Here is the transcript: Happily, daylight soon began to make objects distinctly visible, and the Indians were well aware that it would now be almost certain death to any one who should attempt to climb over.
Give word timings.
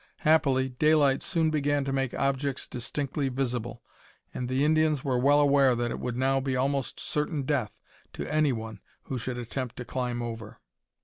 Happily, 0.21 0.67
daylight 0.69 1.21
soon 1.21 1.51
began 1.51 1.85
to 1.85 1.93
make 1.93 2.15
objects 2.15 2.67
distinctly 2.67 3.29
visible, 3.29 3.83
and 4.33 4.49
the 4.49 4.65
Indians 4.65 5.03
were 5.03 5.19
well 5.19 5.39
aware 5.39 5.75
that 5.75 5.91
it 5.91 5.99
would 5.99 6.17
now 6.17 6.39
be 6.39 6.55
almost 6.55 6.99
certain 6.99 7.43
death 7.43 7.79
to 8.13 8.25
any 8.25 8.51
one 8.51 8.79
who 9.03 9.19
should 9.19 9.37
attempt 9.37 9.75
to 9.77 9.85
climb 9.85 10.23
over. 10.23 10.59